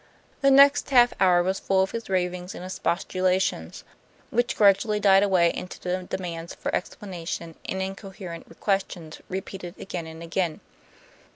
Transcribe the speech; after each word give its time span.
The 0.41 0.49
next 0.49 0.89
half 0.89 1.13
hour 1.19 1.43
was 1.43 1.59
full 1.59 1.83
of 1.83 1.91
his 1.91 2.09
ravings 2.09 2.55
and 2.55 2.65
expostulations, 2.65 3.83
which 4.31 4.57
gradually 4.57 4.99
died 4.99 5.21
away 5.21 5.53
into 5.53 6.01
demands 6.07 6.55
for 6.55 6.73
explanation 6.73 7.53
and 7.69 7.83
incoherent 7.83 8.59
questions 8.59 9.21
repeated 9.29 9.77
again 9.79 10.07
and 10.07 10.23
again. 10.23 10.59